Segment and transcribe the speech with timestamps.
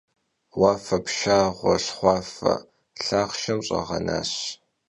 [0.59, 2.53] Vuafer pşşağue şxhuafe
[3.05, 4.31] lhaxhşşem ş'iğenaş.